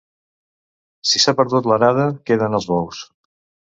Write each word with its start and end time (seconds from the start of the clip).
Si 1.11 1.23
s'ha 1.25 1.35
perdut 1.43 1.71
l'arada, 1.73 2.09
queden 2.33 2.63
els 2.63 2.71
bous. 2.77 3.09